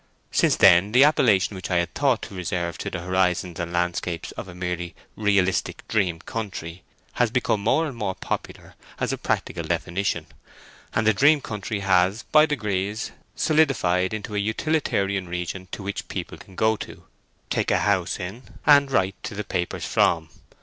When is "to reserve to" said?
2.23-2.89